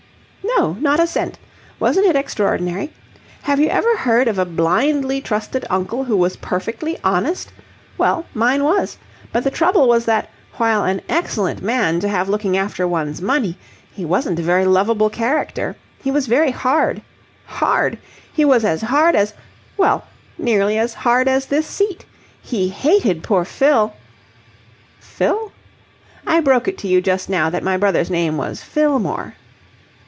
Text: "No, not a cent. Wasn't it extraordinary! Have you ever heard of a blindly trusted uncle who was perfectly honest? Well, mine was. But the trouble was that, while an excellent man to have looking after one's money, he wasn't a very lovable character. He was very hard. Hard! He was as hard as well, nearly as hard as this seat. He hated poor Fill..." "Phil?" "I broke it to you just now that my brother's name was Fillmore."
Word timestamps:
"No, 0.57 0.73
not 0.73 0.99
a 0.99 1.07
cent. 1.07 1.39
Wasn't 1.79 2.05
it 2.05 2.15
extraordinary! 2.15 2.91
Have 3.43 3.59
you 3.59 3.69
ever 3.69 3.95
heard 3.97 4.27
of 4.27 4.37
a 4.37 4.45
blindly 4.45 5.19
trusted 5.21 5.65
uncle 5.69 6.03
who 6.03 6.15
was 6.15 6.35
perfectly 6.37 6.97
honest? 7.03 7.51
Well, 7.97 8.25
mine 8.35 8.63
was. 8.63 8.97
But 9.31 9.43
the 9.45 9.49
trouble 9.49 9.87
was 9.87 10.03
that, 10.05 10.29
while 10.57 10.83
an 10.83 11.01
excellent 11.07 11.61
man 11.63 11.99
to 12.01 12.09
have 12.09 12.27
looking 12.29 12.57
after 12.57 12.85
one's 12.87 13.21
money, 13.21 13.57
he 13.91 14.03
wasn't 14.05 14.39
a 14.39 14.43
very 14.43 14.65
lovable 14.65 15.09
character. 15.09 15.75
He 16.03 16.11
was 16.11 16.27
very 16.27 16.51
hard. 16.51 17.01
Hard! 17.45 17.97
He 18.33 18.43
was 18.45 18.63
as 18.65 18.81
hard 18.83 19.15
as 19.15 19.33
well, 19.77 20.03
nearly 20.37 20.77
as 20.77 20.93
hard 20.93 21.27
as 21.29 21.45
this 21.47 21.65
seat. 21.65 22.05
He 22.41 22.67
hated 22.67 23.23
poor 23.23 23.45
Fill..." 23.45 23.93
"Phil?" 24.99 25.53
"I 26.27 26.39
broke 26.41 26.67
it 26.67 26.77
to 26.79 26.87
you 26.89 26.99
just 27.01 27.29
now 27.29 27.49
that 27.49 27.63
my 27.63 27.77
brother's 27.77 28.11
name 28.11 28.35
was 28.37 28.61
Fillmore." 28.61 29.35